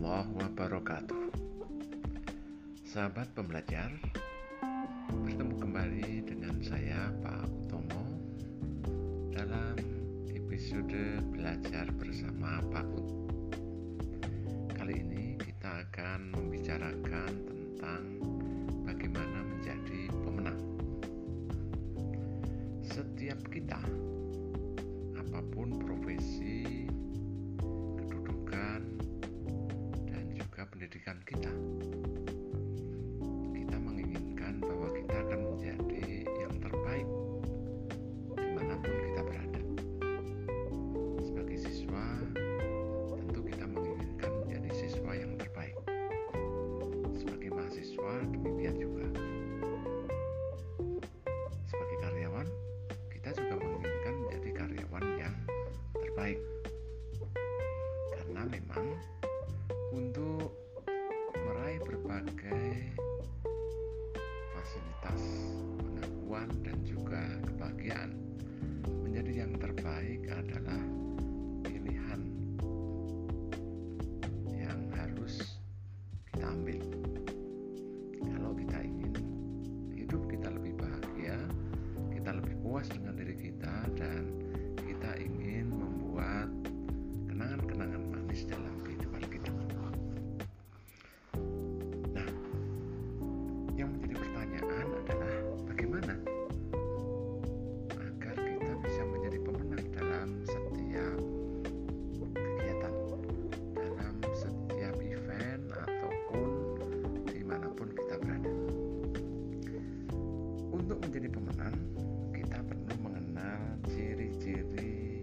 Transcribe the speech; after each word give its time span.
warahmatullahi 0.00 0.56
wabarakatuh. 0.56 1.22
Sahabat 2.88 3.28
pembelajar 3.36 3.92
Bertemu 5.12 5.54
kembali 5.60 6.24
dengan 6.24 6.56
saya 6.64 7.12
Pak 7.20 7.44
Utomo 7.44 8.04
Dalam 9.28 9.76
episode 10.32 11.20
belajar 11.36 11.92
bersama 12.00 12.64
Pak 12.72 12.86
Ut. 12.96 13.08
Kali 14.72 15.04
ini 15.04 15.36
kita 15.36 15.84
akan 15.92 16.32
membicarakan 16.32 17.30
tentang 17.44 18.02
Bagaimana 18.88 19.44
menjadi 19.44 19.99
pendidikan 30.90 31.22
kita, 31.22 31.52
terbaik 69.80 70.28
adalah 70.28 70.99
Untuk 110.90 111.06
menjadi 111.06 111.30
pemenang, 111.30 111.76
kita 112.34 112.58
perlu 112.66 112.94
mengenal 112.98 113.78
ciri-ciri 113.94 115.22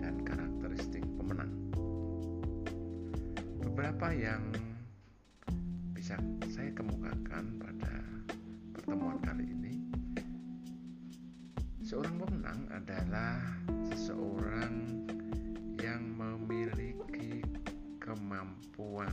dan 0.00 0.16
karakteristik 0.24 1.04
pemenang. 1.20 1.52
Beberapa 3.60 4.16
yang 4.16 4.48
bisa 5.92 6.16
saya 6.48 6.72
kemukakan 6.72 7.60
pada 7.60 8.00
pertemuan 8.72 9.20
kali 9.20 9.44
ini. 9.44 9.84
Seorang 11.84 12.24
pemenang 12.24 12.64
adalah 12.72 13.44
seseorang 13.92 15.04
yang 15.84 16.00
memiliki 16.16 17.44
kemampuan 18.00 19.12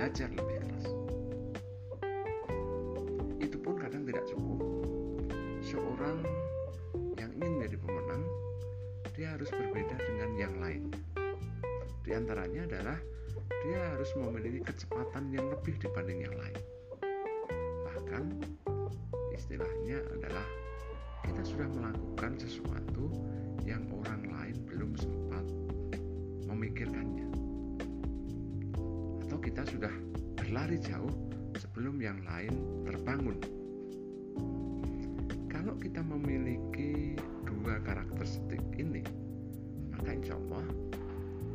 belajar 0.00 0.32
lebih 0.32 0.64
keras 0.64 0.86
itu 3.36 3.56
pun 3.60 3.76
kadang 3.76 4.08
tidak 4.08 4.24
cukup. 4.32 4.64
Seorang 5.60 6.24
yang 7.20 7.28
ingin 7.36 7.60
menjadi 7.60 7.76
pemenang 7.84 8.24
dia 9.12 9.36
harus 9.36 9.52
berbeda 9.52 10.00
dengan 10.00 10.30
yang 10.40 10.56
lain. 10.56 10.88
Di 12.00 12.16
antaranya 12.16 12.64
adalah 12.64 12.96
dia 13.60 13.76
harus 13.92 14.08
memiliki 14.16 14.64
kecepatan 14.64 15.36
yang 15.36 15.52
lebih 15.52 15.76
dibanding 15.76 16.24
yang 16.24 16.32
lain. 16.32 16.60
Bahkan 17.84 18.24
istilahnya 19.36 20.00
adalah 20.16 20.48
kita 21.28 21.44
sudah 21.44 21.68
melakukan 21.76 22.40
sesuatu 22.40 23.04
yang 23.68 23.84
sudah 29.80 29.96
berlari 30.36 30.76
jauh 30.76 31.08
sebelum 31.56 32.04
yang 32.04 32.20
lain 32.28 32.52
terbangun. 32.84 33.40
Kalau 35.48 35.72
kita 35.80 36.04
memiliki 36.04 37.16
dua 37.48 37.80
karakteristik 37.80 38.60
ini 38.76 39.00
maka 39.88 40.12
insya 40.12 40.36
Allah 40.36 40.68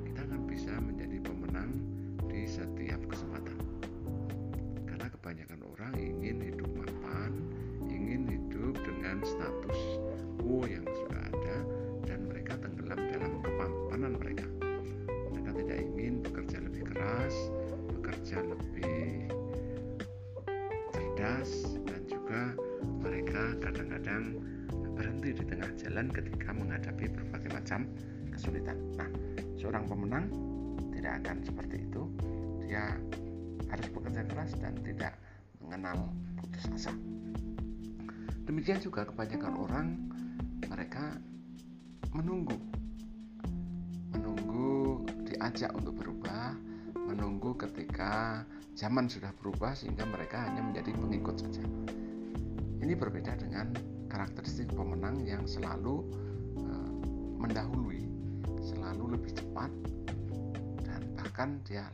kita 0.09 0.25
akan 0.25 0.41
bisa 0.49 0.73
menjadi 0.81 1.21
pemenang 1.21 1.69
di 2.25 2.49
setiap 2.49 2.97
kesempatan. 3.05 3.61
Kebanyakan 5.05 5.61
orang 5.65 5.74
kadang-kadang 23.75 24.39
berhenti 24.95 25.35
di 25.35 25.43
tengah 25.43 25.67
jalan 25.75 26.07
ketika 26.07 26.55
menghadapi 26.55 27.11
berbagai 27.11 27.51
macam 27.51 27.91
kesulitan. 28.31 28.79
Nah, 28.95 29.11
seorang 29.59 29.83
pemenang 29.83 30.31
tidak 30.95 31.19
akan 31.19 31.43
seperti 31.43 31.83
itu. 31.83 32.07
Dia 32.63 32.95
harus 33.67 33.87
bekerja 33.91 34.23
keras 34.31 34.55
dan 34.63 34.79
tidak 34.79 35.19
mengenal 35.59 36.07
putus 36.39 36.71
asa. 36.71 36.95
Demikian 38.47 38.79
juga 38.79 39.03
kebanyakan 39.03 39.53
orang 39.59 39.87
mereka 40.71 41.19
menunggu 42.15 42.55
menunggu 44.15 45.03
diajak 45.27 45.75
untuk 45.75 45.99
berubah, 45.99 46.55
menunggu 46.95 47.59
ketika 47.59 48.47
zaman 48.71 49.11
sudah 49.11 49.35
berubah 49.35 49.75
sehingga 49.75 50.07
mereka 50.07 50.47
hanya 50.47 50.63
menjadi 50.63 50.95
pengikut 50.95 51.35
saja. 51.35 51.63
Berbeda 52.95 53.35
dengan 53.35 53.75
karakteristik 54.07 54.71
pemenang 54.71 55.19
yang 55.27 55.43
selalu 55.43 56.07
uh, 56.55 56.91
mendahului, 57.43 58.07
selalu 58.63 59.19
lebih 59.19 59.35
cepat 59.35 59.67
dan 60.87 61.03
bahkan 61.19 61.59
dia 61.67 61.91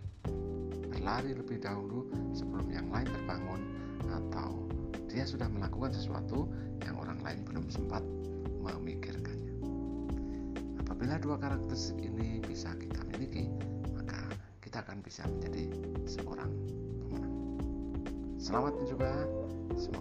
berlari 0.94 1.34
lebih 1.34 1.58
dahulu 1.58 2.06
sebelum 2.38 2.70
yang 2.70 2.86
lain 2.94 3.10
terbangun 3.10 3.62
atau 4.14 4.70
dia 5.10 5.26
sudah 5.26 5.50
melakukan 5.50 5.90
sesuatu 5.90 6.46
yang 6.86 6.96
orang 7.02 7.18
lain 7.26 7.42
belum 7.50 7.66
sempat 7.74 8.06
memikirkannya. 8.62 9.58
Apabila 10.86 11.18
dua 11.18 11.42
karakteristik 11.42 11.98
ini 11.98 12.46
bisa 12.46 12.78
kita 12.78 13.02
miliki, 13.10 13.50
maka 13.98 14.30
kita 14.62 14.86
akan 14.86 15.02
bisa 15.02 15.26
menjadi 15.26 15.66
seorang 16.06 16.52
pemenang. 17.02 17.36
Selamat 18.38 18.78
mencoba, 18.78 19.12
semoga. 19.74 20.01